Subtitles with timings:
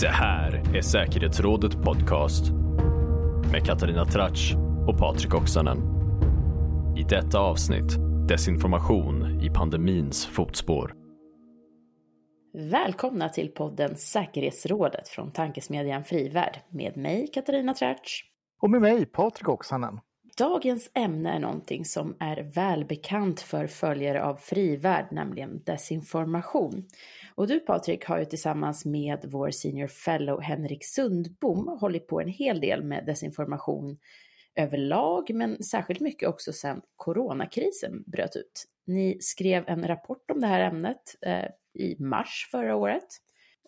[0.00, 2.44] Det här är Säkerhetsrådet Podcast
[3.52, 4.54] med Katarina Tratsch
[4.88, 5.78] och Patrik Oksanen.
[6.98, 7.96] I detta avsnitt
[8.28, 10.94] desinformation i pandemins fotspår.
[12.52, 18.24] Välkomna till podden Säkerhetsrådet från tankesmedjan Frivärd med mig Katarina Tratsch.
[18.60, 20.00] Och med mig Patrik Oksanen.
[20.38, 26.84] Dagens ämne är någonting som är välbekant för följare av Frivärd, nämligen desinformation.
[27.40, 32.28] Och du Patrik har ju tillsammans med vår senior fellow Henrik Sundbom hållit på en
[32.28, 33.98] hel del med desinformation
[34.54, 38.64] överlag, men särskilt mycket också sedan coronakrisen bröt ut.
[38.86, 43.08] Ni skrev en rapport om det här ämnet eh, i mars förra året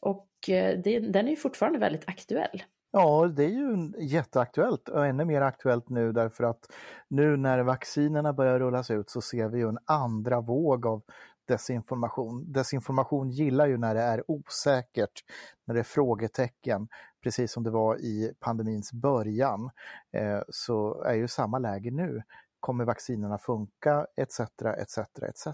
[0.01, 2.63] och eh, det, den är ju fortfarande väldigt aktuell.
[2.95, 6.73] Ja, det är ju jätteaktuellt och ännu mer aktuellt nu därför att
[7.09, 11.03] nu när vaccinerna börjar rullas ut så ser vi ju en andra våg av
[11.49, 12.53] desinformation.
[12.53, 15.25] Desinformation gillar ju när det är osäkert,
[15.65, 16.89] när det är frågetecken,
[17.23, 19.71] precis som det var i pandemins början.
[20.13, 22.23] Eh, så är ju samma läge nu.
[22.61, 24.07] Kommer vaccinerna funka?
[24.17, 24.41] Etc.
[24.79, 24.99] etc.
[25.23, 25.47] etc.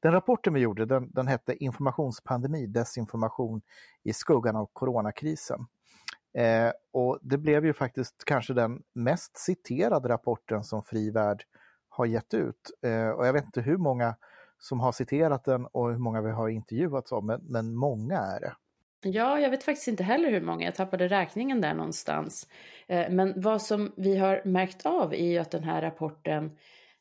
[0.00, 3.62] Den rapporten vi gjorde den, den hette Informationspandemi, desinformation
[4.02, 5.66] i skuggan av coronakrisen.
[6.34, 11.44] Eh, och det blev ju faktiskt kanske den mest citerade rapporten som Frivärd
[11.88, 12.70] har gett ut.
[12.82, 14.14] Eh, och jag vet inte hur många
[14.62, 18.40] som har citerat den och hur många vi har intervjuat om, men, men många är
[18.40, 18.52] det.
[19.04, 22.48] Ja, jag vet faktiskt inte heller hur många, jag tappade räkningen där någonstans.
[22.86, 26.44] Eh, men vad som vi har märkt av är ju att den här rapporten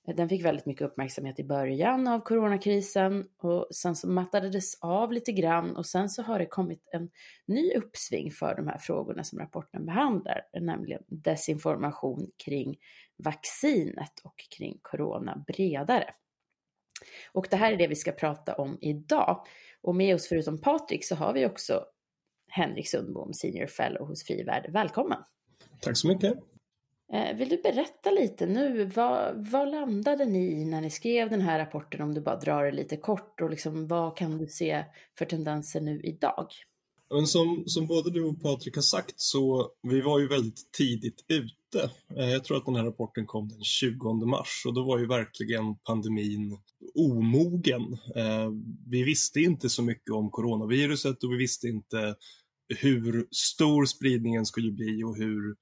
[0.07, 4.87] eh, den fick väldigt mycket uppmärksamhet i början av coronakrisen och sen så mattades det
[4.87, 7.09] av lite grann och sen så har det kommit en
[7.47, 12.77] ny uppsving för de här frågorna som rapporten behandlar, nämligen desinformation kring
[13.17, 16.13] vaccinet och kring corona bredare.
[17.31, 19.45] Och det här är det vi ska prata om idag.
[19.81, 21.83] Och med oss förutom Patrik så har vi också
[22.47, 24.71] Henrik Sundbom, Senior Fellow hos Frivärd.
[24.71, 25.19] Välkommen!
[25.81, 26.33] Tack så mycket!
[27.13, 31.41] Eh, vill du berätta lite nu, vad, vad landade ni i när ni skrev den
[31.41, 34.83] här rapporten om du bara drar det lite kort och liksom, vad kan du se
[35.17, 36.47] för tendenser nu idag?
[37.13, 41.25] Men som, som både du och Patrik har sagt så vi var ju väldigt tidigt
[41.27, 41.60] ute.
[41.75, 45.07] Eh, jag tror att den här rapporten kom den 20 mars och då var ju
[45.07, 46.57] verkligen pandemin
[46.95, 47.97] omogen.
[48.15, 48.49] Eh,
[48.87, 52.15] vi visste inte så mycket om coronaviruset och vi visste inte
[52.79, 55.55] hur stor spridningen skulle bli och hur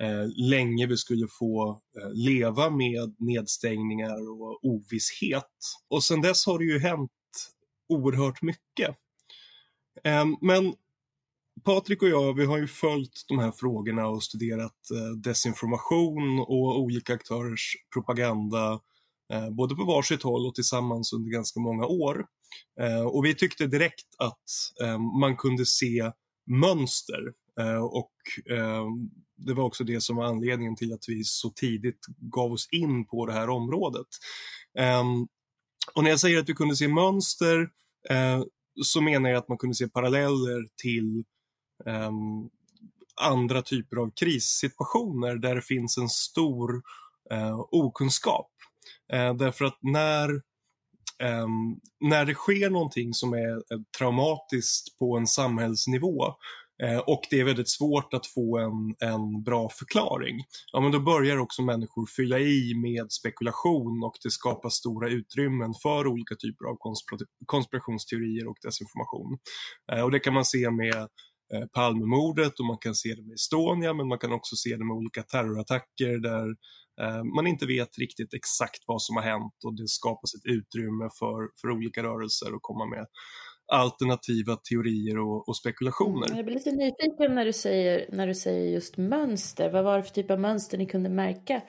[0.00, 5.52] eh, länge vi skulle få eh, leva med nedstängningar och ovisshet.
[5.90, 7.10] Och sen dess har det ju hänt
[7.88, 8.96] oerhört mycket.
[10.40, 10.74] Men
[11.64, 16.80] Patrik och jag, vi har ju följt de här frågorna och studerat eh, desinformation och
[16.80, 18.80] olika aktörers propaganda
[19.32, 22.26] eh, både på varsitt håll och tillsammans under ganska många år.
[22.80, 24.42] Eh, och vi tyckte direkt att
[24.82, 26.12] eh, man kunde se
[26.46, 28.12] mönster eh, och
[28.56, 28.86] eh,
[29.36, 33.06] det var också det som var anledningen till att vi så tidigt gav oss in
[33.06, 34.06] på det här området.
[34.78, 35.26] Ehm,
[35.94, 37.68] och när jag säger att vi kunde se mönster
[38.82, 41.24] så menar jag att man kunde se paralleller till
[41.84, 42.50] um,
[43.20, 46.82] andra typer av krissituationer där det finns en stor
[47.32, 48.50] uh, okunskap.
[49.14, 50.28] Uh, därför att när,
[51.44, 56.34] um, när det sker någonting som är eh, traumatiskt på en samhällsnivå
[57.06, 60.40] och det är väldigt svårt att få en, en bra förklaring.
[60.72, 65.74] Ja, men då börjar också människor fylla i med spekulation och det skapar stora utrymmen
[65.82, 66.76] för olika typer av
[67.46, 69.38] konspirationsteorier och desinformation.
[70.04, 71.08] Och det kan man se med
[71.54, 74.84] eh, Palmemordet och man kan se det med Estonia men man kan också se det
[74.84, 76.48] med olika terrorattacker där
[77.00, 81.08] eh, man inte vet riktigt exakt vad som har hänt och det skapas ett utrymme
[81.18, 83.06] för, för olika rörelser att komma med
[83.72, 86.26] alternativa teorier och, och spekulationer.
[86.26, 89.70] Mm, jag blir lite nyfiken när du, säger, när du säger just mönster.
[89.70, 91.62] Vad var det för typ av mönster ni kunde märka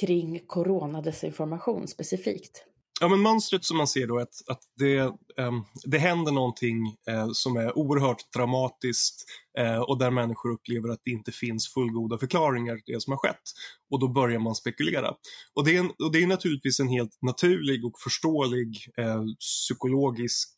[0.00, 2.69] kring coronadesinformation specifikt?
[3.02, 5.00] Ja, men mönstret som man ser då är att, att det,
[5.36, 9.24] um, det händer någonting uh, som är oerhört dramatiskt
[9.60, 13.18] uh, och där människor upplever att det inte finns fullgoda förklaringar till det som har
[13.18, 13.42] skett.
[13.90, 15.14] Och då börjar man spekulera.
[15.54, 20.50] Och det är, en, och det är naturligtvis en helt naturlig och förståelig uh, psykologisk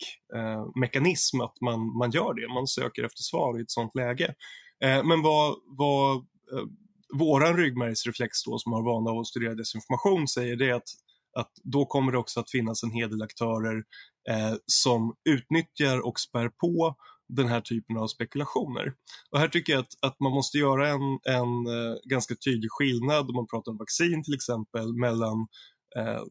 [0.80, 2.54] mekanism att man, man gör det.
[2.54, 4.34] Man söker efter svar i ett sånt läge.
[4.80, 6.26] men vad, vad
[7.14, 10.88] våran ryggmärgsreflex då som har vana av att studera desinformation säger det är att
[11.37, 13.84] att då kommer det också att finnas en hel del aktörer
[14.31, 16.96] eh, som utnyttjar och spär på
[17.29, 18.94] den här typen av spekulationer.
[19.31, 23.29] Och här tycker jag att, att man måste göra en, en eh, ganska tydlig skillnad
[23.31, 25.46] om man pratar om vaccin till exempel mellan
[25.96, 26.23] eh,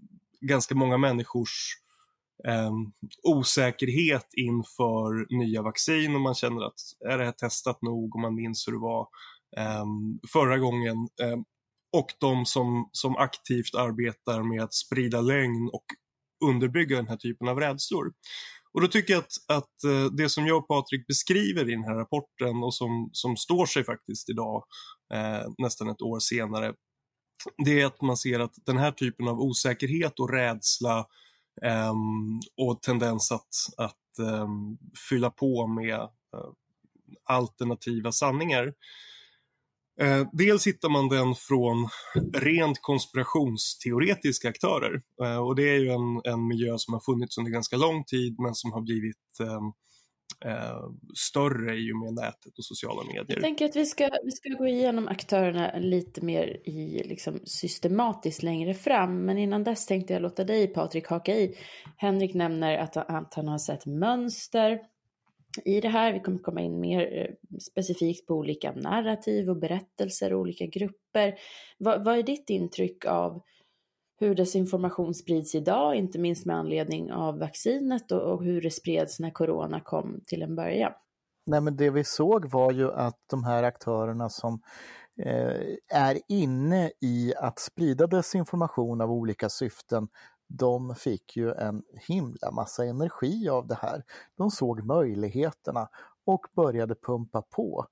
[0.42, 1.76] ganska många människors
[2.48, 2.72] eh,
[3.24, 8.36] osäkerhet inför nya vaccin och man känner att är det här testat nog och man
[8.36, 9.08] minns hur det var
[9.58, 9.86] eh,
[10.34, 10.98] förra gången.
[11.22, 11.38] Eh,
[11.94, 15.86] och de som, som aktivt arbetar med att sprida lögn och
[16.46, 18.14] underbygga den här typen av rädslor.
[18.74, 21.84] Och då tycker jag att, att eh, det som jag och Patrik beskriver i den
[21.84, 24.64] här rapporten och som, som står sig faktiskt idag,
[25.14, 26.74] eh, nästan ett år senare,
[27.66, 31.06] det är att man ser att den här typen av osäkerhet och rädsla
[31.64, 31.94] eh,
[32.58, 34.48] och tendens att, att eh,
[35.10, 36.52] fylla på med eh,
[37.24, 38.74] alternativa sanningar
[40.02, 41.90] Eh, dels hittar man den från
[42.34, 45.02] rent konspirationsteoretiska aktörer.
[45.24, 48.40] Eh, och det är ju en, en miljö som har funnits under ganska lång tid
[48.40, 49.62] men som har blivit eh,
[50.52, 50.84] eh,
[51.16, 53.26] större i och med nätet och sociala medier.
[53.28, 58.44] Jag tänker att vi ska, vi ska gå igenom aktörerna lite mer i, liksom, systematiskt
[58.44, 59.26] längre fram.
[59.26, 61.58] Men innan dess tänkte jag låta dig Patrik haka i.
[61.98, 64.80] Henrik nämner att, att han har sett mönster
[65.66, 66.14] i det här.
[66.14, 71.36] Vi kommer komma in mer eh, specifikt på olika narrativ och berättelser och olika grupper.
[71.78, 73.42] Vad, vad är ditt intryck av
[74.20, 79.20] hur desinformation sprids idag, inte minst med anledning av vaccinet och, och hur det spreds
[79.20, 80.92] när corona kom till en början?
[81.46, 84.62] Nej, men det vi såg var ju att de här aktörerna som
[85.26, 90.08] eh, är inne i att sprida desinformation av olika syften
[90.58, 94.04] de fick ju en himla massa energi av det här.
[94.38, 95.90] De såg möjligheterna
[96.26, 97.86] och började pumpa på.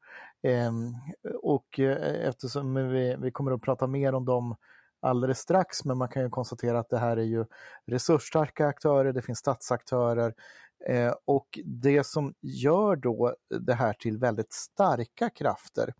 [0.44, 0.94] Ehm,
[1.42, 4.56] och eh, eftersom vi, vi kommer att prata mer om dem
[5.02, 7.46] alldeles strax, men man kan ju konstatera att det här är ju
[7.88, 10.34] resursstarka aktörer, det finns statsaktörer
[10.88, 15.94] eh, och det som gör då det här till väldigt starka krafter,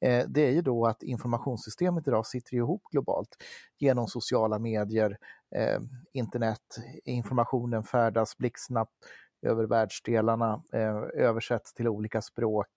[0.00, 3.36] eh, det är ju då att informationssystemet idag sitter ihop globalt
[3.78, 5.16] genom sociala medier,
[5.54, 5.80] eh,
[6.12, 8.94] internet, informationen färdas blixtsnabbt
[9.42, 12.68] över världsdelarna, eh, översätts till olika språk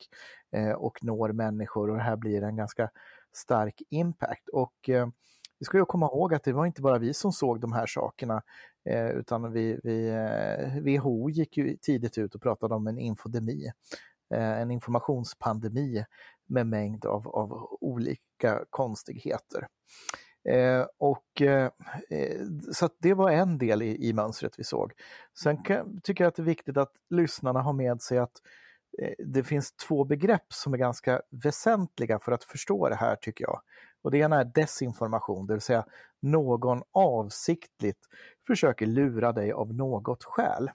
[0.51, 2.89] eh, och når människor och det här blir en ganska
[3.33, 4.49] stark impact.
[4.49, 5.07] Och eh,
[5.59, 7.85] vi ska ju komma ihåg att det var inte bara vi som såg de här
[7.85, 8.41] sakerna
[8.85, 13.71] eh, utan vi, vi, eh, WHO gick ju tidigt ut och pratade om en infodemi,
[14.33, 16.05] eh, en informationspandemi
[16.45, 19.67] med mängd av, av olika konstigheter.
[20.49, 21.69] Eh, och, eh,
[22.09, 22.41] eh
[22.73, 24.93] så det var en del i, i mönstret vi såg.
[25.39, 28.41] Sen kan, tycker jag att det är viktigt att lyssnarna har med sig att
[29.01, 33.45] eh, det finns två begrepp som är ganska väsentliga för att förstå det här tycker
[33.45, 33.61] jag.
[34.01, 35.85] Och det ena är desinformation, det vill säga
[36.21, 37.99] någon avsiktligt
[38.47, 40.71] försöker lura dig av något skäl.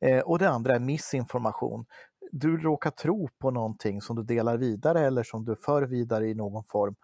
[0.00, 1.84] Eh, och det andra är missinformation.
[2.32, 6.34] Du råkar tro på någonting som du delar vidare eller som du för vidare i
[6.34, 6.94] någon form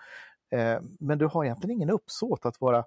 [0.51, 2.85] Eh, men du har egentligen ingen uppsåt att vara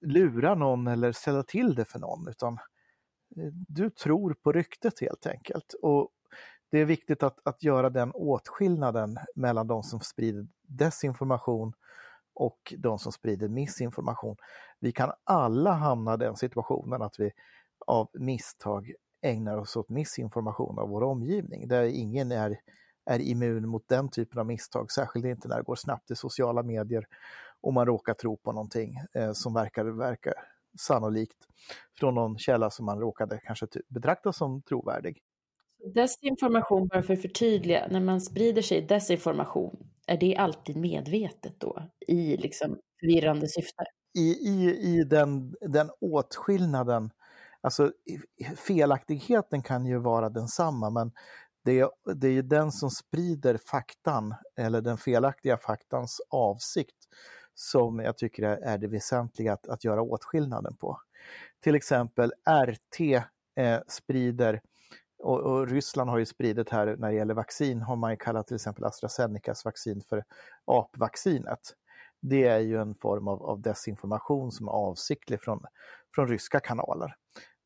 [0.00, 2.52] lura någon eller ställa till det för någon utan
[3.36, 5.74] eh, du tror på ryktet helt enkelt.
[5.82, 6.10] Och
[6.70, 11.72] det är viktigt att, att göra den åtskillnaden mellan de som sprider desinformation
[12.34, 14.36] och de som sprider missinformation.
[14.80, 17.32] Vi kan alla hamna i den situationen att vi
[17.86, 18.92] av misstag
[19.22, 22.60] ägnar oss åt missinformation av vår omgivning, där ingen är
[23.06, 26.62] är immun mot den typen av misstag, särskilt inte när det går snabbt i sociala
[26.62, 27.06] medier
[27.60, 30.34] och man råkar tro på någonting eh, som verkar, verkar
[30.78, 31.36] sannolikt
[31.98, 35.22] från någon källa som man råkade kanske betrakta som trovärdig.
[35.94, 41.82] Desinformation, bara för att förtydliga, när man sprider sig desinformation, är det alltid medvetet då
[42.06, 43.84] i liksom förvirrande syfte?
[44.18, 47.10] I, i, i den, den åtskillnaden,
[47.60, 47.92] alltså
[48.56, 51.12] felaktigheten kan ju vara densamma men
[51.64, 56.96] det är, det är den som sprider faktan eller den felaktiga faktans avsikt
[57.54, 61.00] som jag tycker är det väsentliga att, att göra åtskillnaden på.
[61.60, 62.32] Till exempel
[62.66, 63.00] RT
[63.56, 64.60] eh, sprider,
[65.18, 68.46] och, och, Ryssland har ju spridit här när det gäller vaccin, har man ju kallat
[68.46, 70.24] till exempel AstraZenecas vaccin för
[70.64, 71.74] apvaccinet.
[72.20, 75.64] Det är ju en form av, av desinformation som är avsiktlig från,
[76.14, 77.14] från ryska kanaler.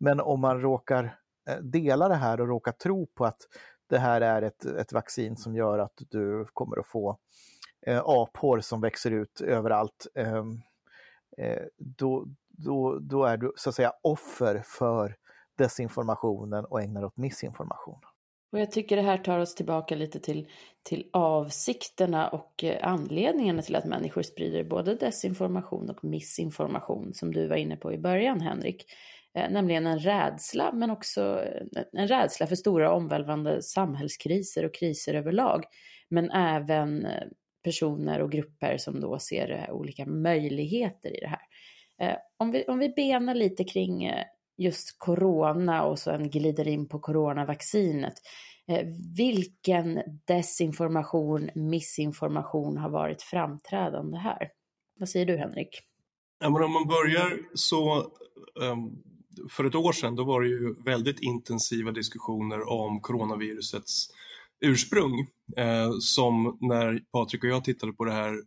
[0.00, 3.40] Men om man råkar eh, dela det här och råkar tro på att
[3.88, 7.18] det här är ett, ett vaccin som gör att du kommer att få
[7.87, 10.07] eh, apor som växer ut överallt.
[10.14, 10.61] Ehm,
[11.38, 15.16] eh, då, då, då är du så att säga offer för
[15.59, 18.00] desinformationen och ägnar åt missinformation.
[18.52, 20.49] Och jag tycker det här tar oss tillbaka lite till,
[20.83, 27.47] till avsikterna och eh, anledningarna till att människor sprider både desinformation och missinformation som du
[27.47, 28.87] var inne på i början Henrik.
[29.37, 31.44] Eh, nämligen en rädsla, men också
[31.76, 35.64] eh, en rädsla för stora omvälvande samhällskriser och kriser överlag.
[36.11, 37.28] Men även eh,
[37.64, 41.40] personer och grupper som då ser olika möjligheter i det här.
[42.37, 44.11] Om vi, om vi benar lite kring
[44.56, 48.14] just corona och sen glider in på coronavaccinet.
[49.16, 54.50] Vilken desinformation, missinformation har varit framträdande här?
[54.99, 55.80] Vad säger du Henrik?
[56.40, 58.12] Ja, men om man börjar så
[58.61, 59.02] um,
[59.50, 64.09] för ett år sedan då var det ju väldigt intensiva diskussioner om coronavirusets
[64.61, 65.21] ursprung
[65.57, 68.38] eh, som när Patrik och jag tittade på det här eh,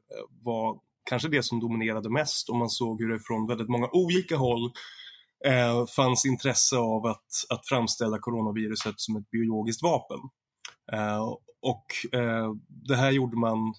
[0.43, 0.79] var
[1.09, 4.71] kanske det som dominerade mest och man såg hur det från väldigt många olika håll
[5.45, 10.19] eh, fanns intresse av att, att framställa coronaviruset som ett biologiskt vapen.
[10.93, 13.73] Eh, och eh, det här gjorde man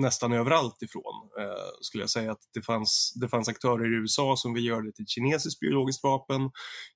[0.00, 4.36] nästan överallt ifrån eh, skulle jag säga att det fanns, det fanns aktörer i USA
[4.36, 6.50] som vill göra det till ett kinesiskt biologiskt vapen.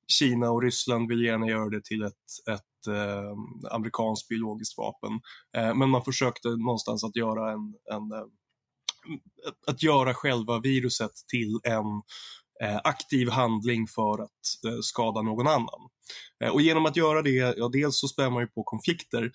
[0.06, 5.12] Kina och Ryssland vill gärna göra det till ett, ett eh, amerikanskt biologiskt vapen.
[5.56, 8.26] Eh, men man försökte någonstans att göra en, en eh,
[9.66, 15.46] att göra själva viruset till en Eh, Eh, aktiv handling för att eh, skada någon
[15.46, 15.80] annan.
[16.44, 19.30] Eh, och genom att göra det, ja dels så spär man ju på konflikter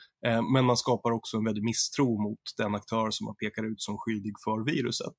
[0.53, 3.97] men man skapar också en väldig misstro mot den aktör som man pekar ut som
[3.97, 5.13] skyldig för viruset.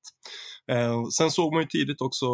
[1.17, 2.25] Sen såg man ju tidigt också,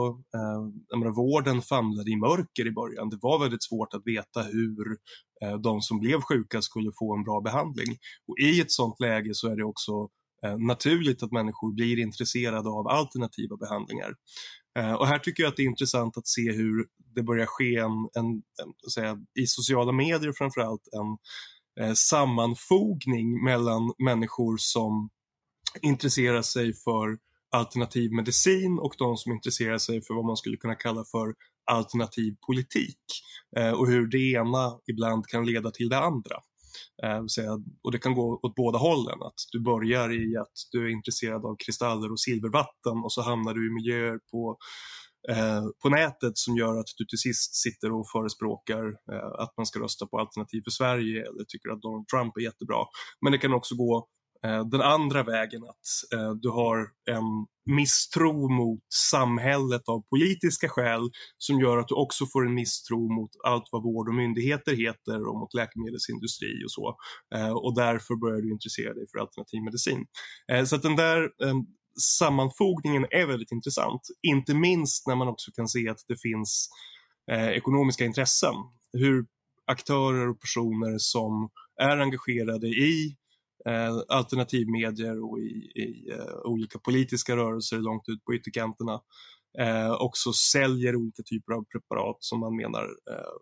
[0.89, 3.09] jag menar, vården famlade i mörker i början.
[3.09, 4.97] Det var väldigt svårt att veta hur
[5.63, 7.97] de som blev sjuka skulle få en bra behandling.
[8.27, 10.09] Och i ett sådant läge så är det också
[10.57, 14.13] naturligt att människor blir intresserade av alternativa behandlingar.
[14.79, 17.77] Eh, och här tycker jag att det är intressant att se hur det börjar ske
[17.77, 21.17] en, en, en säga, i sociala medier framförallt en
[21.85, 25.09] eh, sammanfogning mellan människor som
[25.81, 27.17] intresserar sig för
[27.51, 31.33] alternativ medicin och de som intresserar sig för vad man skulle kunna kalla för
[31.71, 32.99] alternativ politik
[33.57, 36.35] eh, och hur det ena ibland kan leda till det andra.
[37.03, 37.19] Eh,
[37.83, 39.17] och det kan gå åt båda hållen.
[39.21, 43.53] Att du börjar i att du är intresserad av kristaller och silvervatten och så hamnar
[43.53, 44.57] du i miljöer på
[45.29, 49.65] eh, på nätet som gör att du till sist sitter och förespråkar eh, att man
[49.65, 52.85] ska rösta på Alternativ för Sverige eller tycker att Donald Trump är jättebra.
[53.21, 54.07] Men det kan också gå
[54.45, 56.77] Eh, den andra vägen att eh, du har
[57.11, 63.13] en misstro mot samhället av politiska skäl som gör att du också får en misstro
[63.13, 66.97] mot allt vad vård och myndigheter heter och mot läkemedelsindustri och så.
[67.35, 70.05] Eh, och därför börjar du intressera dig för alternativ medicin.
[70.51, 71.65] Eh, så att den där ehm,
[72.19, 74.01] sammanfogningen är väldigt intressant.
[74.27, 76.69] Inte minst när man också kan se att det finns
[77.31, 78.53] eh, ekonomiska intressen.
[78.93, 79.25] Hur
[79.65, 81.49] aktörer och personer som
[81.81, 83.17] är engagerade i
[83.69, 89.01] eh, alternativmedier och i, i eh, olika politiska rörelser långt ut på ytterkanterna
[89.59, 93.33] eh, också säljer olika typer av preparat som man menar eh,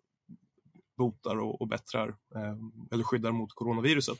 [0.98, 2.56] botar och, och bättrar eh,
[2.92, 4.18] eller skyddar mot coronaviruset.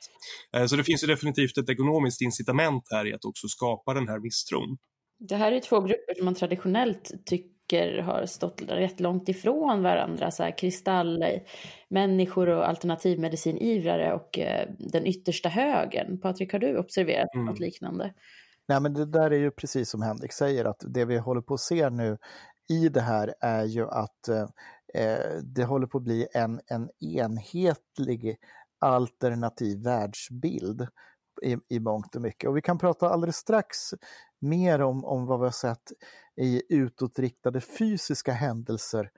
[0.56, 4.08] Eh, så det finns ju definitivt ett ekonomiskt incitament här i att också skapa den
[4.08, 4.78] här misstron.
[5.20, 9.84] Det här är två grupper som man traditionellt tycker tycker har stått rätt långt ifrån
[9.84, 10.32] varandra.
[10.32, 16.20] Så här, kristallmänniskor och alternativmedicinivrare och eh, den yttersta högern.
[16.20, 17.46] Patrik, har du observerat mm.
[17.46, 18.14] något liknande?
[18.68, 21.54] Nej, men det där är ju precis som Henrik säger, att det vi håller på
[21.54, 22.18] att se nu
[22.70, 24.46] i det här är ju att eh,
[24.94, 28.38] eh det håller på att bli en, en enhetlig
[28.80, 30.88] alternativ världsbild
[31.42, 32.50] i, i mångt och mycket.
[32.50, 33.94] Och vi kan prata alldeles strax
[34.40, 35.92] mer om, om vad vi har sett
[36.36, 39.12] i utåtriktade fysiska händelser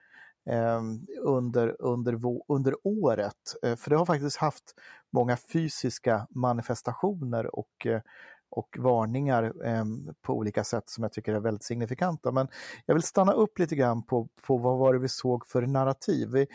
[0.49, 0.81] eh,
[1.21, 3.55] under, under, under året.
[3.63, 4.75] Eh, för det har faktiskt haft
[5.11, 8.01] många fysiska manifestationer och, eh,
[8.49, 9.85] och varningar eh,
[10.21, 12.31] på olika sätt som jag tycker är väldigt signifikanta.
[12.31, 12.47] Men
[12.85, 16.29] jag vill stanna upp lite grann på, på vad var det vi såg för narrativ.
[16.31, 16.47] Vi,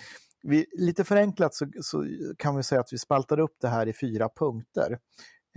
[0.43, 2.07] vi, lite förenklat så, så,
[2.39, 4.99] kan vi säga att vi spaltade upp det här i fyra punkter.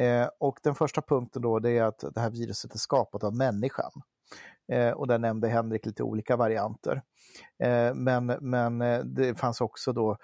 [0.02, 3.36] Eh, och den första punkten då det är att det här viruset är skapat av
[3.36, 3.92] människan.
[4.72, 7.02] Eh, och där nämnde Henrik lite olika varianter.
[7.64, 10.18] Eh, men, men eh, det fanns också då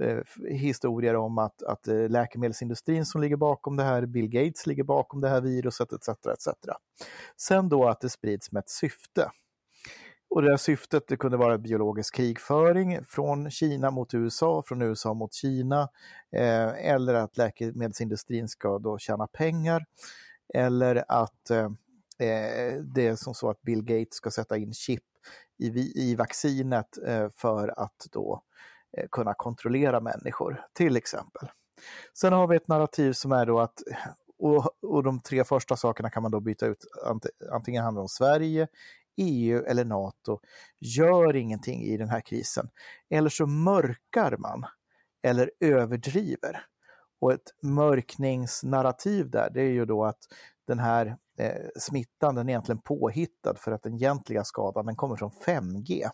[0.00, 0.18] eh,
[0.50, 5.20] historier om att, att eh, läkemedelsindustrin som ligger bakom det här, Bill Gates ligger bakom
[5.20, 6.08] det här viruset etc.
[6.08, 6.48] etc.
[7.36, 9.30] Sen då att det sprids med ett syfte.
[10.34, 15.14] Och det här syftet det kunde vara biologisk krigföring från Kina mot USA, från USA
[15.14, 15.88] mot Kina,
[16.32, 19.84] eh, eller att läkemedelsindustrin ska då tjäna pengar,
[20.54, 21.64] eller att eh,
[22.28, 25.02] eh det är som så att Bill Gates ska sätta in chip
[25.58, 28.42] i, i vaccinet eh, för att då
[28.96, 31.48] eh, kunna kontrollera människor, till exempel.
[32.14, 33.82] Sen har vi ett narrativ som är då att
[34.38, 36.84] och, och, de tre första sakerna kan man då byta ut.
[37.50, 38.68] Antingen handlar det om Sverige,
[39.16, 40.40] EU eller NATO
[40.80, 42.68] gör ingenting i den här krisen.
[43.10, 44.66] Eller så mörkar man
[45.22, 46.66] eller överdriver.
[47.20, 50.18] Och ett mörkningsnarrativ där, det är ju då att
[50.66, 55.16] den här eh, smittan den är egentligen påhittad för att den egentliga skadan den kommer
[55.16, 56.10] från 5G.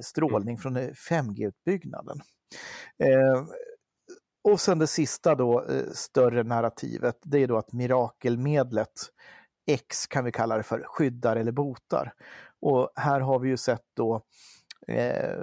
[0.00, 2.20] strålning från 5G-utbyggnaden.
[4.44, 8.92] Och sen det sista då, större narrativet, det är då att mirakelmedlet
[9.66, 12.12] X kan vi kalla det för, skyddar eller botar.
[12.60, 14.22] Och här har vi ju sett då
[14.88, 15.38] eh,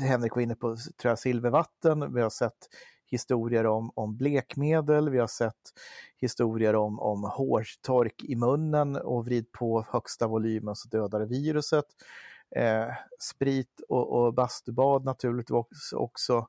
[0.00, 2.68] Henrik var inne på tror jag, silvervatten, vi har sett
[3.10, 5.72] historier om, om blekmedel, vi har sett
[6.16, 11.84] historier om, om hårtork i munnen och vrid på högsta volymen så dödar det viruset.
[12.56, 12.88] Eh,
[13.20, 16.48] sprit och, och bastubad naturligtvis också.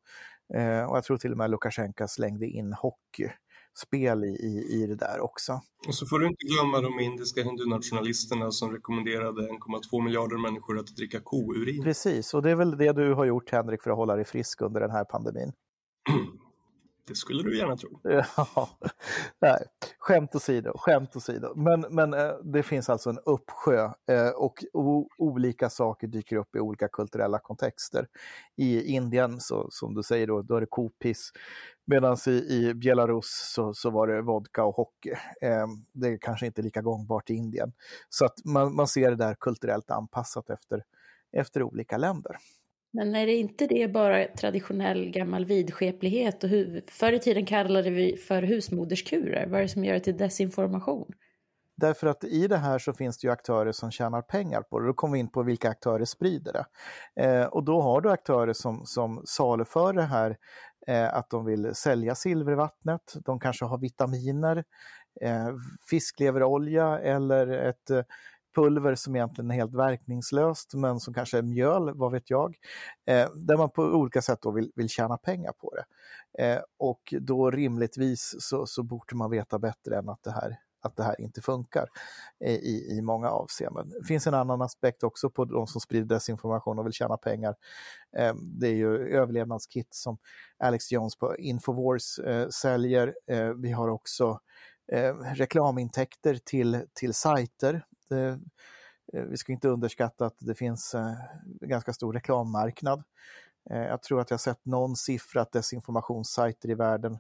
[0.54, 3.30] Eh, och jag tror till och med Lukasjenko slängde in hockey
[3.78, 5.62] spel i, i, i det där också.
[5.88, 10.88] Och så får du inte glömma de indiska hindunationalisterna som rekommenderade 1,2 miljarder människor att
[10.88, 11.84] dricka kourin.
[11.84, 14.62] Precis, och det är väl det du har gjort Henrik för att hålla dig frisk
[14.62, 15.52] under den här pandemin.
[17.08, 18.00] Det skulle du gärna tro.
[18.36, 18.70] Ja,
[19.42, 19.66] nej,
[20.00, 21.54] skämt åsido, skämt åsido.
[21.56, 24.64] Men, men eh, det finns alltså en uppsjö eh, och
[25.18, 28.08] olika saker dyker upp i olika kulturella kontexter.
[28.56, 31.32] I Indien, så, som du säger, då, då är det kopiss.
[31.86, 35.12] Medan i, i Belarus så, så var det vodka och hockey.
[35.42, 37.74] Eh, det är kanske inte lika gångbart i Indien.
[38.10, 40.84] Så att man, man ser det där kulturellt anpassat efter,
[41.32, 42.38] efter olika länder.
[42.92, 46.44] Men är det inte det bara traditionell gammal vidskeplighet?
[46.44, 46.82] Och huv...
[46.88, 49.48] förr i tiden kallade vi för husmoderskurer.
[49.48, 51.12] Vad är det som gör det till desinformation?
[51.78, 54.88] Därför att i det här så finns det ju aktörer som tjänar pengar på det.
[54.88, 56.66] Då kommer vi in på vilka aktörer sprider det.
[57.24, 60.38] Eh, och då har du aktörer som, som saluför det här
[60.88, 63.14] eh, att de vill sälja silvervattnet.
[63.26, 64.64] De kanske har vitaminer,
[65.22, 65.50] eh,
[65.90, 68.02] fiskleverolja eller ett eh,
[68.58, 72.56] pulver som egentligen är helt verkningslöst men som kanske är mjöl, vad vet jag.
[73.06, 75.86] Eh, där man på olika sätt då vill, vill tjäna pengar på det.
[76.44, 80.96] Eh, och då rimligtvis så, så borde man veta bättre än att det här att
[80.96, 81.88] det här inte funkar
[82.46, 83.90] eh, i, i många avseenden.
[83.90, 87.56] Det finns en annan aspekt också på de som sprider desinformation och vill tjäna pengar.
[88.18, 90.18] Eh, det är ju överlevnadskit som
[90.58, 93.14] Alex Jones på Infowars eh, säljer.
[93.62, 94.40] Vi har också
[95.36, 98.38] reklamintäkter till, till sajter Eh,
[99.14, 101.18] eh, vi ska inte underskatta att det finns en eh,
[101.62, 103.04] ganska stor reklammarknad.
[103.70, 107.20] Eh, jag tror att jag sett någon siffra att desinformationssajter i världen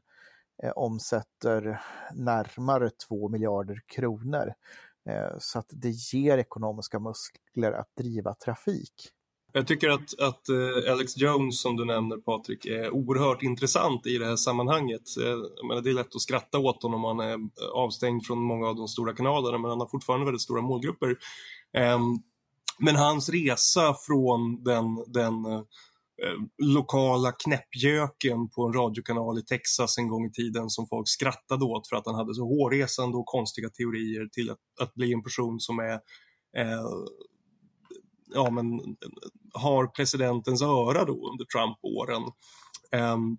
[0.63, 1.81] eh, omsätter
[2.13, 4.53] närmare 2 miljarder kronor.
[5.09, 9.11] Eh, så att det ger ekonomiska muskler att driva trafik.
[9.57, 14.17] Jag tycker att, att eh, Alex Jones som du nämner Patrik är oerhört intressant i
[14.17, 15.01] det här sammanhanget.
[15.67, 17.39] Menar, det är lätt att skratta åt honom om han är
[17.73, 21.15] avstängd från många av de stora kanalerna men han har fortfarande väldigt stora målgrupper.
[21.77, 22.01] Ehm,
[22.79, 25.61] men hans resa från den, den eh,
[26.57, 31.87] lokala knäppjöken på en radiokanal i Texas en gång i tiden som folk skrattade åt
[31.87, 35.59] för att han hade så hårresande och konstiga teorier till att, att bli en person
[35.59, 35.93] som är
[36.57, 36.85] eh,
[38.33, 38.65] ja, men,
[39.53, 42.23] har presidentens öra då under Trump-åren.
[42.95, 43.37] Um,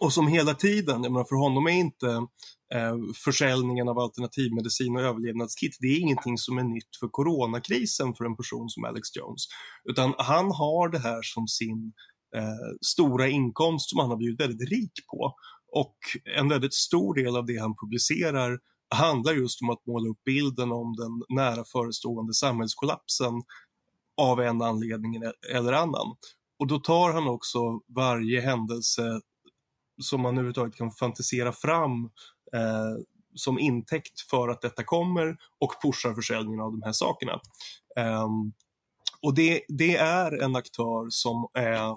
[0.00, 2.08] och som hela tiden, jag menar för honom är inte
[2.74, 8.24] eh, försäljningen av alternativmedicin och överlevnadskit, det är ingenting som är nytt för coronakrisen för
[8.24, 9.42] en person som Alex Jones.
[9.90, 11.92] Utan han har det här som sin
[12.36, 15.34] eh, stora inkomst som han har blivit väldigt rik på.
[15.72, 15.96] Och
[16.38, 18.58] en väldigt stor del av det han publicerar
[18.94, 23.34] handlar just om att måla upp bilden om den nära förestående samhällskollapsen
[24.16, 26.16] av en anledning e-, eller annan.
[26.58, 29.20] Och då tar han också varje händelse
[30.02, 32.04] som man överhuvudtaget kan fantisera fram
[32.54, 33.02] eh,
[33.34, 37.40] som intäkt för att detta kommer och pushar försäljningen av de här sakerna.
[37.98, 38.28] Eh,
[39.22, 41.96] och det, det, är en aktör som är, eh,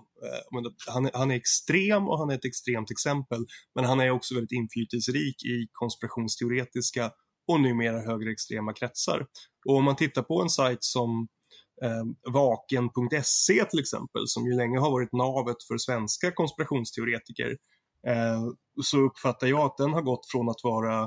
[0.88, 4.52] han, han, är extrem och han är ett extremt exempel, men han är också väldigt
[4.52, 7.12] inflytelserik i konspirationsteoretiska
[7.48, 9.26] och numera högerextrema kretsar.
[9.66, 11.28] Och om man tittar på en sajt som
[11.84, 17.58] eh, vaken.se till exempel, som ju länge har varit navet för svenska konspirationsteoretiker,
[18.08, 18.44] eh,
[18.84, 21.02] så uppfattar jag att den har gått från att vara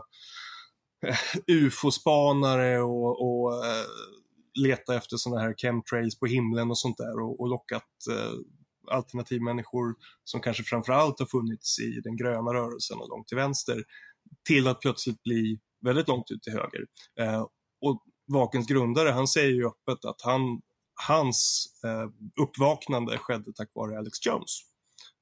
[1.06, 3.86] eh, ufo-spanare och, och eh,
[4.54, 8.32] leta efter sådana här chemtrails på himlen och sånt där och, och lockat eh,
[8.90, 13.84] alternativmänniskor som kanske framförallt har funnits i den gröna rörelsen och långt till vänster
[14.48, 16.86] till att plötsligt bli väldigt långt ut till höger.
[17.20, 17.46] Eh,
[18.32, 20.60] Vakens grundare, han säger ju öppet att han,
[21.08, 22.10] hans eh,
[22.42, 24.60] uppvaknande skedde tack vare Alex Jones.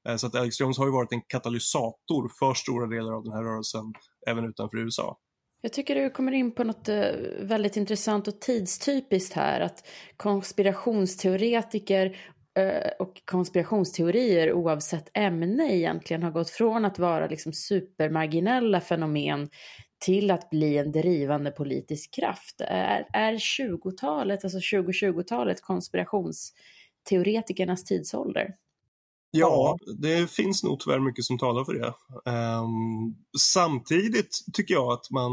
[0.07, 3.33] Eh, så att Alex Jones har ju varit en katalysator för stora delar av den
[3.33, 3.93] här rörelsen
[4.27, 5.17] även utanför USA.
[5.61, 12.17] Jag tycker du kommer in på något eh, väldigt intressant och tidstypiskt här, att konspirationsteoretiker
[12.59, 19.49] eh, och konspirationsteorier oavsett ämne egentligen har gått från att vara liksom supermarginella fenomen
[19.99, 22.61] till att bli en drivande politisk kraft.
[22.61, 26.53] Är, är 20-talet, alltså 2020-talet konspirations
[27.09, 28.55] teoretikernas tidsålder?
[29.31, 31.93] Ja, det finns nog tyvärr mycket som talar för det.
[32.31, 35.31] Um, samtidigt tycker jag att man...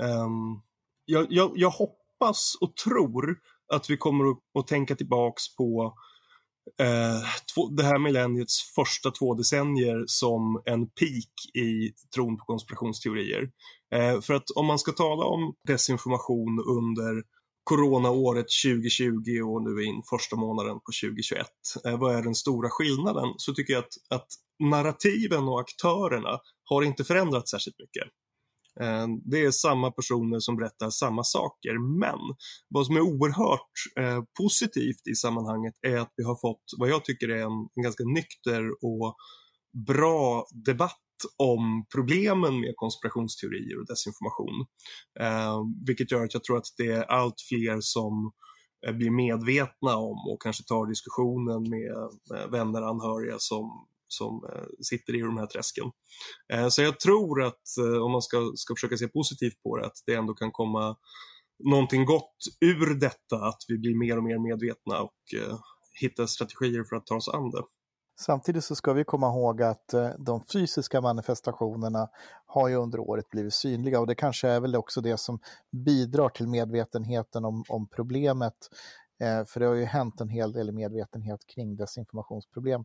[0.00, 0.62] Um,
[1.04, 3.38] jag, jag, jag, hoppas och tror
[3.72, 5.94] att vi kommer att, att tänka tillbaks på
[6.82, 13.50] uh, två, det här millenniets första två decennier som en peak i tron på konspirationsteorier.
[13.94, 17.22] Eh, för att om man ska tala om desinformation under
[17.68, 21.46] coronaåret 2020 och nu in första månaden på 2021.
[21.84, 23.34] Eh, vad är den stora skillnaden?
[23.36, 24.26] Så tycker jag att, att
[24.70, 28.08] narrativen och aktörerna har inte förändrats särskilt mycket.
[28.80, 32.18] Eh, det är samma personer som berättar samma saker, men
[32.68, 37.04] vad som är oerhört eh, positivt i sammanhanget är att vi har fått vad jag
[37.04, 39.16] tycker är en, en ganska nykter och
[39.86, 41.00] bra debatt
[41.36, 44.66] om problemen med konspirationsteorier och desinformation.
[45.20, 48.32] Eh, vilket gör att jag tror att det är allt fler som
[48.86, 51.96] eh, blir medvetna om och kanske tar diskussionen med
[52.38, 55.84] eh, vänner och anhöriga som, som eh, sitter i de här träsken.
[56.70, 57.62] Så jag tror att
[58.02, 60.96] om man ska, ska försöka se positivt på det, att det ändå kan komma
[61.64, 65.14] någonting gott ur detta, att vi blir mer och mer medvetna och
[66.00, 67.62] hittar strategier för att ta oss an det.
[68.20, 72.08] Samtidigt så ska vi komma ihåg att eh, de fysiska manifestationerna
[72.46, 76.28] har ju under året blivit synliga och det kanske är väl också det som bidrar
[76.28, 78.54] till medvetenheten om, om problemet.
[79.20, 82.84] Eh, för det har ju hänt en hel del medvetenhet kring desinformationsproblem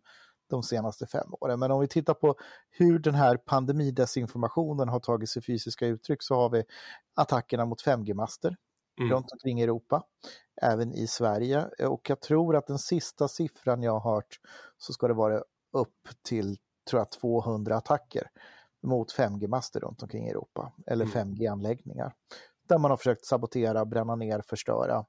[0.49, 1.59] de senaste fem åren.
[1.59, 2.35] Men om vi tittar på
[2.69, 6.63] hur den här pandemidesinformationen har tagit sig fysiska uttryck så har vi
[7.15, 8.55] attackerna mot 5G-master
[8.99, 9.11] mm.
[9.11, 10.03] runt omkring i Europa,
[10.61, 11.65] även i Sverige.
[11.87, 14.39] Och jag tror att den sista siffran jag har hört
[14.77, 16.57] så ska det vara upp till
[16.89, 18.29] tror jag, 200 attacker
[18.83, 22.13] mot 5G-master runt omkring i Europa, eller 5G-anläggningar.
[22.67, 25.05] Där man har försökt sabotera, bränna ner, förstöra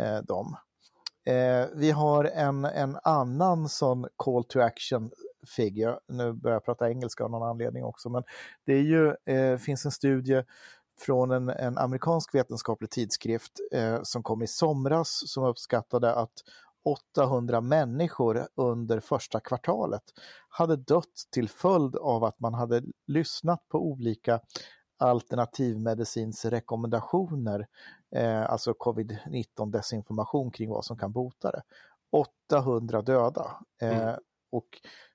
[0.00, 0.56] eh, dem.
[1.24, 5.10] Eh, vi har en, en annan sån call to action
[5.56, 8.22] figure, nu börjar jag prata engelska av någon anledning också, men
[8.66, 10.44] det är ju, eh, finns en studie
[11.00, 16.32] från en, en amerikansk vetenskaplig tidskrift eh, som kom i somras som uppskattade att
[16.84, 20.02] 800 människor under första kvartalet
[20.48, 24.40] hade dött till följd av att man hade lyssnat på olika
[24.98, 27.66] alternativmedicins rekommendationer,
[28.16, 31.62] eh, alltså covid-19 desinformation kring vad som kan bota det.
[32.50, 33.58] 800 döda.
[33.82, 34.20] Eh, mm.
[34.52, 34.68] Och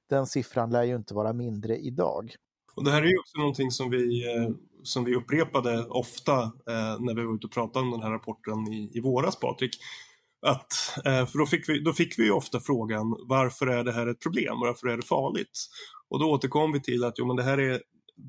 [0.09, 2.35] den siffran lär ju inte vara mindre idag.
[2.75, 4.49] Och det här är ju också någonting som vi, eh,
[4.83, 8.73] som vi upprepade ofta eh, när vi var ute och pratade om den här rapporten
[8.73, 9.77] i, i våras, Patrik.
[10.47, 13.91] Att, eh, för då fick, vi, då fick vi ju ofta frågan varför är det
[13.91, 15.59] här ett problem, varför är det farligt?
[16.09, 17.81] Och då återkom vi till att jo, men det här är,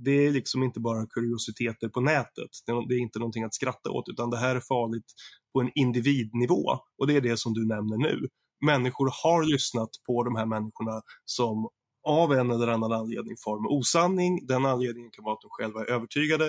[0.04, 2.50] det är liksom inte bara kuriositeter på nätet.
[2.66, 5.04] Det är inte någonting att skratta åt utan det här är farligt
[5.52, 8.28] på en individnivå och det är det som du nämner nu.
[8.66, 11.68] Människor har lyssnat på de här människorna som
[12.06, 14.46] av en eller annan anledning far med osanning.
[14.46, 16.48] Den anledningen kan vara att de själva är övertygade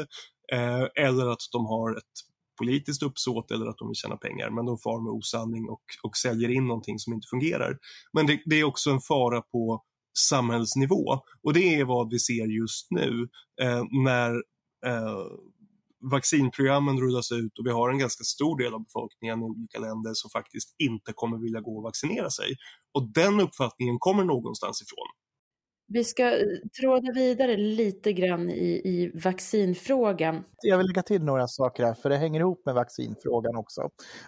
[0.51, 2.03] eh, eller att de har ett
[2.57, 4.49] politiskt uppsåt eller att de vill tjäna pengar.
[4.49, 7.77] Men de far med osanning och, och säljer in någonting som inte fungerar.
[8.13, 9.83] Men det, det är också en fara på
[10.29, 13.27] samhällsnivå och det är vad vi ser just nu
[13.61, 14.31] eh, när
[14.85, 15.25] eh,
[16.11, 20.11] vaccinprogrammen rullas ut och vi har en ganska stor del av befolkningen i olika länder
[20.13, 22.55] som faktiskt inte kommer vilja gå och vaccinera sig.
[22.93, 25.07] Och den uppfattningen kommer någonstans ifrån.
[25.87, 26.45] Vi ska eh,
[26.81, 30.43] tråda vidare lite grann i, i vaccinfrågan.
[30.61, 33.81] Jag vill lägga till några saker här, för det hänger ihop med vaccinfrågan också.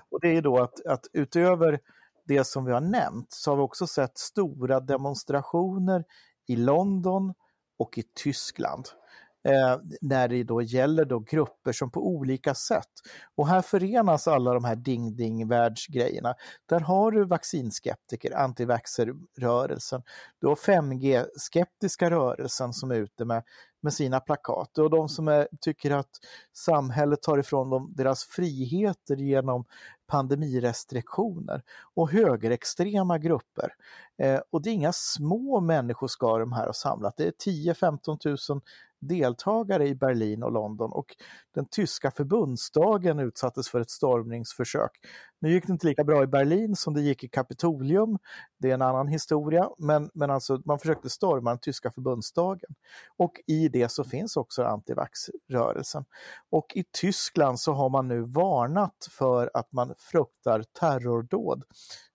[0.10, 1.80] Och det är då att, att utöver
[2.28, 6.04] det som vi har nämnt så har vi också sett stora demonstrationer
[6.48, 7.34] i London
[7.80, 8.86] och i Tyskland
[9.50, 12.92] eh, när det då gäller då grupper som på olika sätt,
[13.36, 16.36] och här förenas alla de här ding-ding-världsgrejerna.
[16.66, 20.04] Där har du vaccinskeptiker, antivaxxer-rörelsen,
[20.40, 23.44] du har 5G-skeptiska rörelsen som är ute med,
[23.82, 24.78] med sina plakat.
[24.78, 26.10] Och de som är, tycker att
[26.54, 29.66] samhället tar ifrån dem deras friheter genom
[30.08, 31.62] pandemirestriktioner.
[31.94, 33.74] Och högerextrema grupper.
[34.18, 38.62] Eh, och det är inga små människoskaror de här har samlat, det är 10-15 000
[39.00, 41.16] deltagare i Berlin och London och
[41.56, 44.92] den tyska förbundsdagen utsattes för ett stormningsförsök.
[45.42, 48.18] Nu gick det inte lika bra i Berlin som det gick i Kapitolium,
[48.58, 52.70] det är en annan historia, men, men alltså man försökte storma den tyska förbundsdagen.
[53.18, 56.06] Och i det så finns också antivaxrörelsen.
[56.50, 61.64] Och i Tyskland så har man nu varnat för att man fruktar terrordåd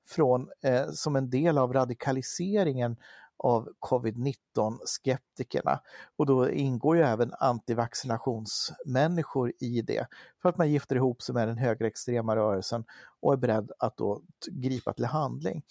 [0.09, 2.97] från, eh, som en del av radikaliseringen
[3.37, 5.81] av covid-19-skeptikerna.
[6.17, 10.07] Och då ingår ju även antivaccinationsmänniskor i det,
[10.43, 12.85] för att man gifter ihop sig med den högerextrema rörelsen
[13.21, 15.63] och är beredd att då gripa till handling.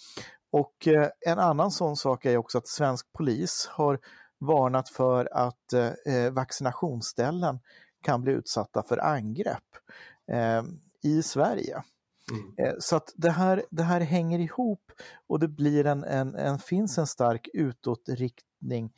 [0.51, 3.99] Och eh, en annan sån sak är också att svensk polis har
[4.39, 7.59] varnat för att eh, eh, vaccinationsställen
[8.01, 9.63] kan bli utsatta för angrepp
[10.31, 10.63] eh,
[11.03, 11.83] i Sverige.
[12.31, 12.53] Mm.
[12.57, 14.91] Eh, så att det här, det här hänger ihop
[15.27, 18.93] och det blir en, en, en, finns en stark utåtriktning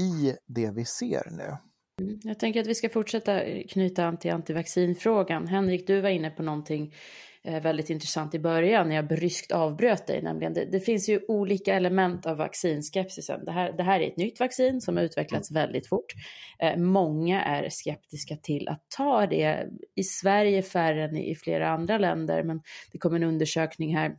[0.00, 1.56] i det vi ser nu.
[2.00, 2.20] Mm.
[2.22, 5.46] Jag tänker att vi ska fortsätta knyta an till antivaccinfrågan.
[5.46, 6.94] Henrik, du var inne på någonting
[7.44, 11.20] Eh, väldigt intressant i början när jag bryskt avbröt dig, nämligen det, det, finns ju
[11.28, 13.44] olika element av vaccinskepsisen.
[13.44, 16.12] Det här, det här är ett nytt vaccin som har utvecklats väldigt fort.
[16.58, 19.66] Eh, många är skeptiska till att ta det.
[19.94, 22.60] I Sverige färre än i flera andra länder, men
[22.92, 24.16] det kom en undersökning här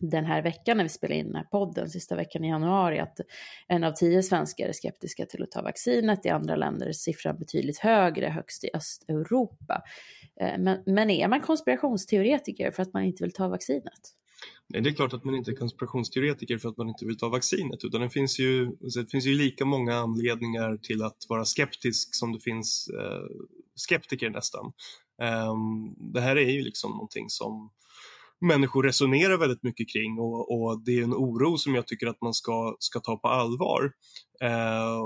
[0.00, 3.20] den här veckan när vi spelar in den här podden, sista veckan i januari, att
[3.68, 6.26] en av tio svenskar är skeptiska till att ta vaccinet.
[6.26, 9.82] I andra länder är siffran betydligt högre, högst i Östeuropa.
[10.40, 14.14] Eh, men, men är man konspirationsteoretiker för att man inte vill ta vaccinet?
[14.68, 17.28] Nej, det är klart att man inte är konspirationsteoretiker för att man inte vill ta
[17.28, 21.44] vaccinet utan det finns ju, alltså, det finns ju lika många anledningar till att vara
[21.44, 23.24] skeptisk som det finns eh,
[23.74, 24.72] skeptiker nästan.
[25.50, 27.70] Um, det här är ju liksom någonting som
[28.40, 32.22] människor resonerar väldigt mycket kring och, och, det är en oro som jag tycker att
[32.22, 33.92] man ska, ska ta på allvar.
[34.42, 35.04] Eh,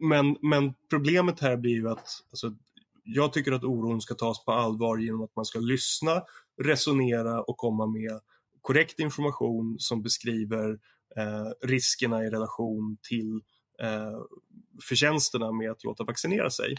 [0.00, 2.54] men, men problemet här blir ju att alltså,
[3.04, 6.22] jag tycker att oron ska tas på allvar genom att man ska lyssna,
[6.62, 8.20] resonera och komma med
[8.60, 10.70] korrekt information som beskriver
[11.16, 13.40] eh, riskerna i relation till
[13.82, 14.18] eh,
[14.88, 16.74] förtjänsterna med att låta vaccinera sig.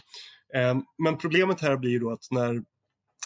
[0.54, 2.64] Eh, men problemet här blir ju då att när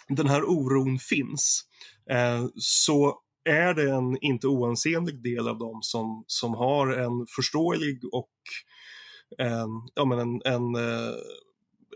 [0.09, 1.65] den här oron finns
[2.11, 8.01] eh, så är det en inte oansenlig del av dem som, som har en förståelig
[8.13, 8.31] och
[9.39, 11.15] eh, ja, men en, en eh,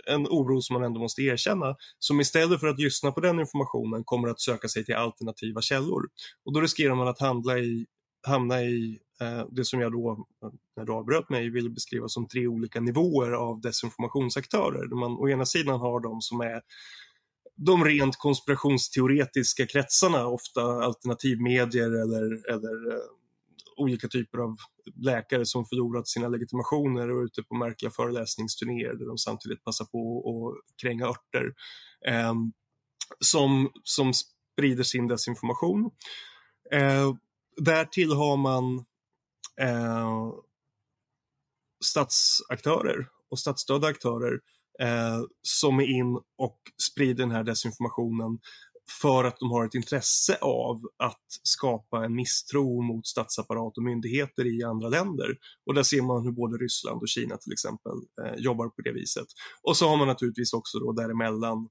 [0.08, 4.04] en oro som man ändå måste erkänna, som istället för att lyssna på den informationen
[4.04, 6.08] kommer att söka sig till alternativa källor.
[6.44, 7.86] Och då riskerar man att handla i,
[8.26, 10.26] hamna i eh, det som jag då,
[10.76, 14.88] när du avbröt mig, vill beskriva som tre olika nivåer av desinformationsaktörer.
[14.88, 16.60] Där man å ena sidan har de som är
[17.58, 23.02] de rent konspirationsteoretiska kretsarna, ofta alternativmedier eller, eller eh,
[23.76, 24.56] olika typer av
[24.96, 29.84] läkare som förlorat sina legitimationer och är ute på märkliga föreläsningsturnéer där de samtidigt passar
[29.84, 31.52] på att kränga örter.
[32.06, 32.34] Eh,
[33.20, 35.90] som, som sprider sin desinformation.
[36.72, 37.14] Eh,
[37.56, 38.84] därtill har man
[39.60, 40.32] eh,
[41.84, 44.40] statsaktörer och statsstödda aktörer
[44.82, 48.38] eh, som är in och sprider den här desinformationen
[49.00, 54.46] för att de har ett intresse av att skapa en misstro mot statsapparat och myndigheter
[54.46, 55.36] i andra länder.
[55.66, 58.92] Och där ser man hur både Ryssland och Kina till exempel eh, jobbar på det
[58.92, 59.26] viset.
[59.62, 61.68] Och så har man naturligtvis också då däremellan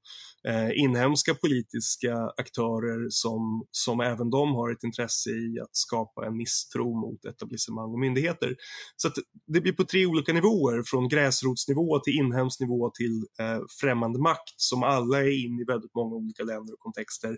[0.48, 6.38] eh, inhemska politiska aktörer som, som även de har ett intresse i att skapa en
[6.38, 8.56] misstro mot etablissemang och myndigheter.
[8.96, 9.10] Så
[9.48, 14.54] det blir på tre olika nivåer, från gräsrotsnivå till inhemsk nivå till eh, främmande makt
[14.56, 17.38] som alla är in i väldigt många olika länder och kontexter texter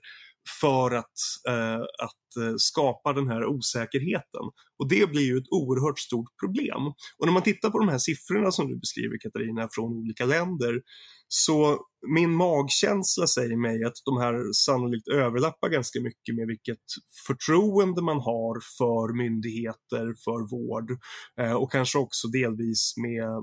[0.61, 4.41] för att, eh, att eh, skapa den här osäkerheten.
[4.79, 6.87] Och det blir ju ett oerhört stort problem.
[7.17, 10.81] Och när man tittar på de här siffrorna som du beskriver Katarina från olika länder
[11.27, 16.85] så min magkänsla säger mig att de här sannolikt överlappar ganska mycket med vilket
[17.27, 20.91] förtroende man har för myndigheter, för vård
[21.39, 23.41] eh, och kanske också delvis med eh,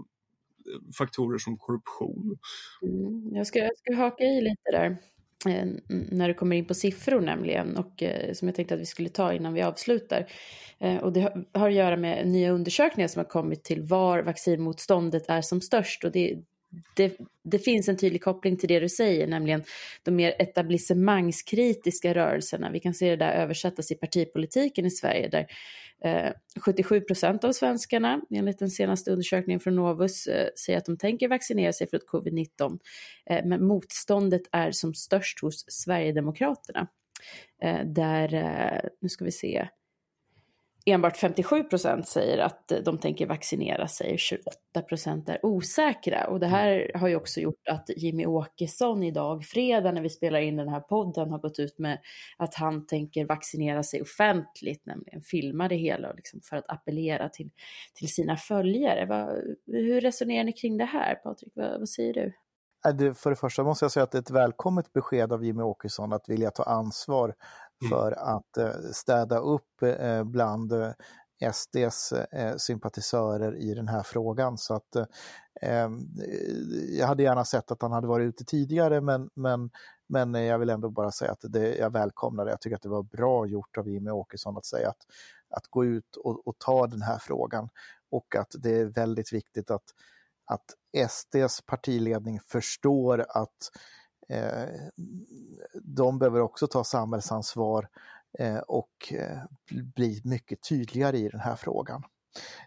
[0.98, 2.38] faktorer som korruption.
[2.82, 4.96] Mm, jag, ska, jag ska haka i lite där.
[5.46, 8.86] Eh, när det kommer in på siffror nämligen och eh, som jag tänkte att vi
[8.86, 10.26] skulle ta innan vi avslutar.
[10.78, 15.28] Eh, och det har att göra med nya undersökningar som har kommit till var vaccinmotståndet
[15.28, 16.38] är som störst och det,
[16.96, 19.64] det, det, finns en tydlig koppling till det du säger, nämligen
[20.02, 22.70] de mer etablissemangskritiska rörelserna.
[22.70, 25.46] Vi kan se det där översättas i partipolitiken i Sverige där
[26.06, 30.96] eh, 77 procent av svenskarna, enligt den senaste undersökningen från Novus, eh, säger att de
[30.96, 32.78] tänker vaccinera sig för covid-19.
[33.30, 36.88] Eh, men motståndet är som störst hos Sverigedemokraterna.
[37.62, 39.68] Eh, där, eh, nu ska vi se,
[40.88, 46.26] enbart 57 procent säger att de tänker vaccinera sig, 28 procent är osäkra.
[46.26, 50.40] Och det här har ju också gjort att Jimmy Åkesson idag, fredag när vi spelar
[50.40, 51.98] in den här podden, har gått ut med
[52.36, 57.50] att han tänker vaccinera sig offentligt, nämligen filma det hela liksom för att appellera till,
[57.94, 59.06] till sina följare.
[59.06, 59.30] Va,
[59.66, 61.52] hur resonerar ni kring det här, Patrik?
[61.56, 62.32] Va, vad säger du?
[63.14, 66.12] För det första måste jag säga att det är ett välkommet besked av Jimmy Åkesson
[66.12, 67.34] att vilja ta ansvar Mm.
[67.82, 67.90] Mm.
[67.90, 70.92] för att eh, städa upp eh, bland eh,
[71.52, 72.12] SDs
[72.56, 74.58] sympatisörer i den här frågan.
[74.58, 74.96] Så att
[75.62, 75.90] eh,
[76.90, 79.70] jag hade gärna sett att han hade varit ute tidigare men, men,
[80.08, 82.50] men jag vill ändå bara säga att det, jag välkomnar det.
[82.50, 85.06] Jag tycker att det var bra gjort av Jimmie Åkesson att säga att,
[85.50, 87.68] att gå ut och, och ta den här frågan
[88.10, 89.84] och att det är väldigt viktigt att,
[90.44, 93.50] att SDs partiledning förstår att eh,
[94.28, 94.68] Eh,
[95.82, 97.88] de behöver också ta samhällsansvar
[98.38, 99.38] eh, och eh,
[99.70, 102.02] bli mycket tydligare i den här frågan.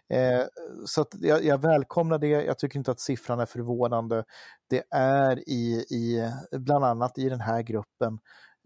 [0.08, 0.44] Eh,
[0.86, 4.24] så jag, jag, välkomnar det, jag tycker inte att siffran är förvånande.
[4.70, 8.18] Det är i, i bland annat i den här gruppen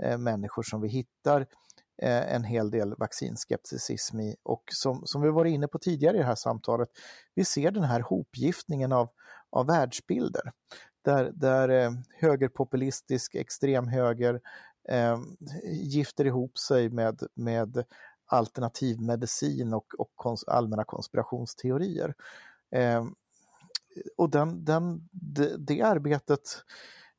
[0.02, 1.46] eh, människor som vi hittar
[2.02, 4.36] Eh, en hel del vaccinskepticism i.
[4.42, 6.88] Och som, som vi var inne på tidigare i det här samtalet,
[7.34, 9.08] vi ser den här hopgiftningen av,
[9.50, 10.52] av världsbilder.
[11.04, 11.90] Där, där eh,
[12.20, 14.40] högerpopulistisk extremhöger
[14.88, 15.18] eh,
[15.64, 17.84] gifter ihop sig med, med
[18.26, 22.14] alternativmedicin och, och kons allmänna konspirationsteorier.
[22.70, 23.04] Eh,
[24.16, 26.64] och den, den, det, det arbetet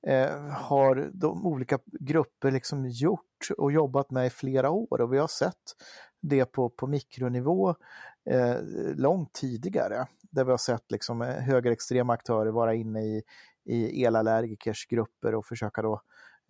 [0.08, 5.18] eh, har de olika grupper liksom gjort och jobbat med i flera år och vi
[5.18, 5.76] har sett
[6.22, 7.76] det på, på mikronivå
[8.30, 8.56] eh,
[8.96, 10.08] långt tidigare.
[10.22, 13.24] Där vi har sett liksom eh, högerextrema aktörer vara inne i,
[13.66, 16.02] i elallergikers grupper och försöka då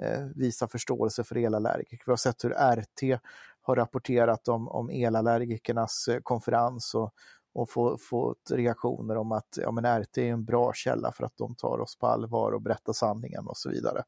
[0.04, 2.04] eh, visa förståelse för elallergiker.
[2.06, 3.22] Vi har sett hur RT
[3.62, 7.14] har rapporterat om, om elallergikernas eh, konferens och,
[7.54, 11.38] och få, fått reaktioner om att ja, men RT är en bra källa för att
[11.38, 14.04] de tar oss på allvar och berättar sanningen och så vidare.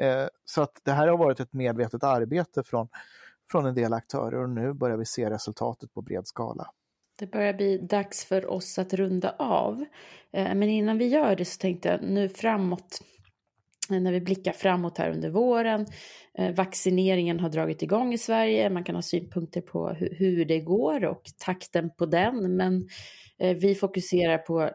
[0.00, 2.88] Eh, så att det här har varit ett medvetet arbete från,
[3.50, 6.70] från en del aktörer och nu börjar vi se resultatet på bred skala.
[7.18, 9.84] Det börjar bli dags för oss att runda av.
[10.32, 13.00] Eh, men innan vi gör det så tänkte jag nu framåt
[13.90, 15.86] eh, när vi blickar framåt här under våren.
[16.38, 18.70] Eh, vaccineringen har dragit igång i Sverige.
[18.70, 22.56] Man kan ha synpunkter på hur, det går och takten på den.
[22.56, 22.88] Men
[23.38, 24.70] vi fokuserar på,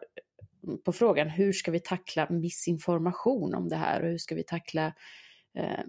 [0.84, 4.86] på frågan hur ska vi tackla missinformation om det här och hur ska vi tackla
[5.58, 5.84] eh,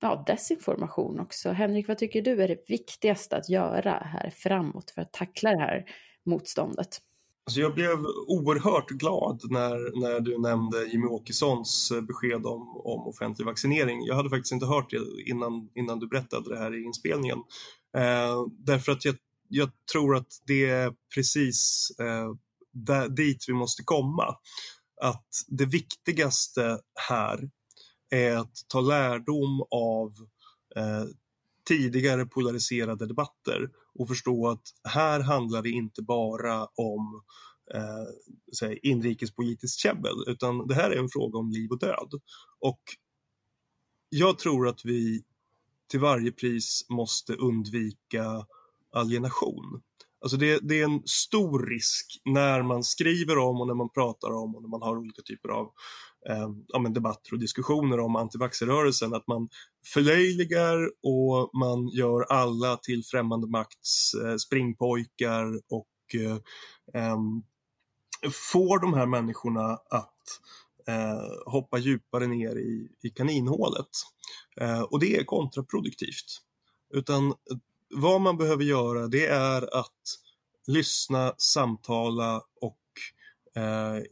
[0.00, 1.50] ja, desinformation också.
[1.50, 5.58] Henrik, vad tycker du är det viktigaste att göra här framåt för att tackla det
[5.58, 5.84] här
[6.26, 7.00] motståndet?
[7.46, 13.08] Alltså jag blev oerhört glad när, när du nämnde Jimmy Åkessons eh, besked om, om
[13.08, 14.04] offentlig vaccinering.
[14.04, 17.38] Jag hade faktiskt inte hört det innan, innan du berättade det här i inspelningen.
[17.96, 19.14] Eh, därför att jag,
[19.48, 22.34] jag, tror att det är precis eh,
[22.72, 24.36] där, dit vi måste komma.
[25.02, 27.50] Att det viktigaste här
[28.10, 30.12] är att ta lärdom av
[30.76, 31.04] eh,
[31.68, 37.22] tidigare polariserade debatter och förstå att här handlar det inte bara om
[37.74, 42.20] eh, inrikespolitiskt käbbel utan det här är en fråga om liv och död.
[42.60, 42.80] Och
[44.08, 45.24] jag tror att vi
[45.90, 48.46] till varje pris måste undvika
[48.92, 49.82] alienation.
[50.20, 54.30] Alltså det, det, är en stor risk när man skriver om och när man pratar
[54.30, 55.70] om och när man har olika typer av
[56.28, 59.48] eh, ja, debatter och diskussioner om antivaxxerrörelsen att man
[59.86, 66.38] förlöjligar och man gör alla till främmande makts eh, springpojkar och eh,
[68.30, 70.20] får de här människorna att
[70.86, 73.88] eh, hoppa djupare ner i, i kaninhålet.
[74.60, 76.42] Eh, och det är kontraproduktivt.
[76.94, 77.34] Utan
[77.90, 80.02] vad man behöver göra det är att
[80.66, 82.80] lyssna, samtala och
[83.62, 84.02] eh,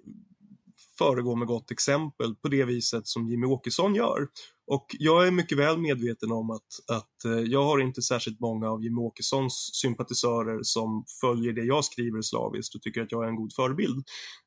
[0.99, 4.29] föregå med gott exempel på det viset som Jimmy Åkesson gör.
[4.67, 8.71] Och jag är mycket väl medveten om att, att eh, jag har inte särskilt många
[8.71, 13.29] av Jimmy Åkessons sympatisörer som följer det jag skriver slaviskt och tycker att jag är
[13.29, 14.05] en god förebild.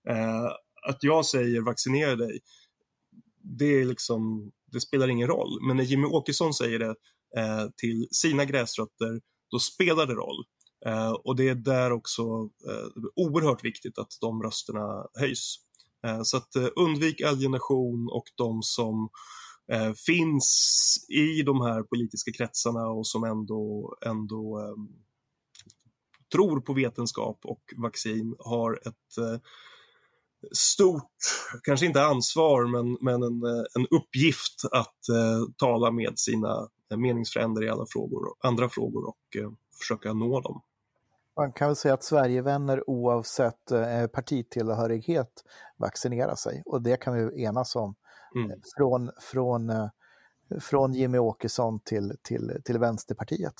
[0.09, 0.45] Eh,
[0.87, 2.39] att jag säger vaccinera dig,
[3.43, 5.67] det, är liksom, det spelar ingen roll.
[5.67, 6.95] Men när Jimmy Åkesson säger det
[7.37, 10.45] eh, till sina gräsrötter, då spelar det roll.
[10.85, 12.21] Eh, och det är där också
[12.69, 15.55] eh, oerhört viktigt att de rösterna höjs.
[16.07, 19.09] Eh, så att eh, undvik alienation och de som
[19.71, 24.87] eh, finns i de här politiska kretsarna och som ändå, ändå ehm,
[26.31, 29.39] tror på vetenskap och vaccin har ett eh,
[30.51, 31.17] stort,
[31.63, 37.63] kanske inte ansvar, men, men en, eh, en uppgift att eh, tala med sina meningsfränder
[37.63, 40.61] i alla frågor, andra frågor och eh, försöka nå dem.
[41.37, 45.43] Man kan väl säga att Sverigevänner oavsett eh, partitillhörighet
[45.77, 47.95] vaccinerar sig och det kan vi enas om.
[48.35, 48.61] Mm.
[48.77, 49.87] Från, från, eh,
[50.59, 53.53] från Jimmy Åkesson till, till, till Vänsterpartiet.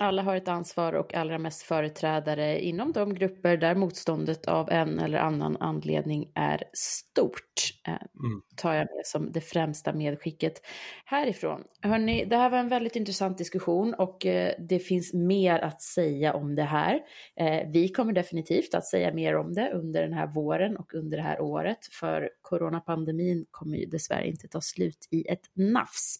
[0.00, 4.98] Alla har ett ansvar och allra mest företrädare inom de grupper där motståndet av en
[4.98, 7.42] eller annan anledning är stort.
[7.86, 8.42] Eh, mm.
[8.56, 10.62] tar jag med som det främsta medskicket
[11.04, 11.64] härifrån.
[11.82, 16.34] Hörrni, det här var en väldigt intressant diskussion och eh, det finns mer att säga
[16.34, 17.00] om det här.
[17.36, 21.16] Eh, vi kommer definitivt att säga mer om det under den här våren och under
[21.16, 26.16] det här året för coronapandemin kommer ju dessvärre inte ta slut i ett nafs.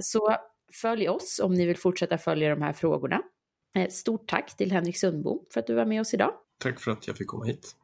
[0.00, 0.36] Så
[0.82, 3.22] Följ oss om ni vill fortsätta följa de här frågorna.
[3.76, 6.30] Eh, stort tack till Henrik Sundbom för att du var med oss idag.
[6.58, 7.76] Tack för att jag fick komma hit.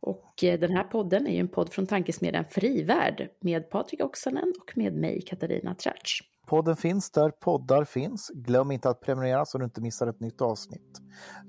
[0.00, 4.54] Och eh, den här podden är ju en podd från tankesmedjan Frivärd med Patrik Oksanen
[4.60, 6.22] och med mig Katarina Tratsch.
[6.46, 8.30] Podden finns där poddar finns.
[8.34, 11.00] Glöm inte att prenumerera så du inte missar ett nytt avsnitt.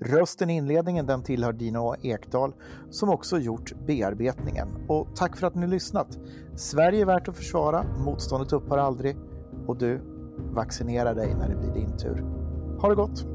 [0.02, 2.54] Rösten i inledningen den tillhör Dino Ekdal
[2.90, 4.68] som också gjort bearbetningen.
[4.90, 6.20] Och tack för att ni lyssnat.
[6.56, 9.18] Sverige är värt att försvara, motståndet upphör aldrig
[9.68, 12.24] och du, vaccinera dig när det blir din tur.
[12.80, 13.31] Ha det gott!